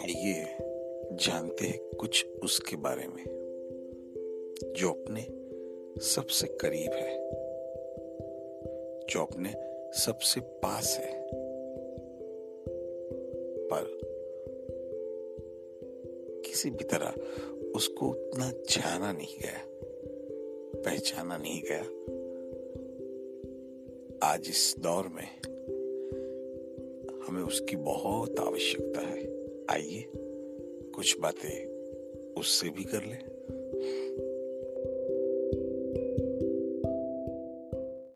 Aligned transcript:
आइए 0.00 0.44
जानते 1.12 1.66
हैं 1.66 1.96
कुछ 2.00 2.26
उसके 2.42 2.76
बारे 2.76 3.08
में, 3.08 3.24
जो 4.76 4.90
अपने 4.90 5.22
सबसे 6.00 6.46
करीब 6.46 6.92
है, 6.92 7.16
जो 9.06 9.22
अपने 9.22 9.52
सबसे 10.00 10.40
पास 10.40 10.98
है। 10.98 11.22
पर 13.72 13.84
किसी 16.46 16.70
भी 16.70 16.84
तरह 16.84 17.14
उसको 17.76 18.08
उतना 18.08 18.50
जाना 18.50 19.12
नहीं 19.12 19.38
गया, 19.42 19.66
पहचाना 20.82 21.36
नहीं 21.36 21.62
गया। 21.62 21.82
आज 24.28 24.40
इस 24.48 24.74
दौर 24.78 25.08
में 25.08 25.28
हमें 27.26 27.42
उसकी 27.42 27.76
बहुत 27.76 28.40
आवश्यकता 28.40 29.00
है। 29.00 29.21
आइए 29.72 30.10
कुछ 30.94 31.20
बातें 31.20 31.66
उससे 32.36 32.68
भी 32.70 32.84
कर 32.84 33.02
लें। 33.02 33.31